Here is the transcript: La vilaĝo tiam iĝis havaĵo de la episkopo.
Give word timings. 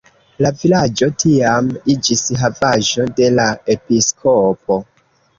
La 0.43 0.51
vilaĝo 0.59 1.09
tiam 1.23 1.67
iĝis 1.95 2.23
havaĵo 2.43 3.05
de 3.19 3.27
la 3.41 3.45
episkopo. 3.75 4.79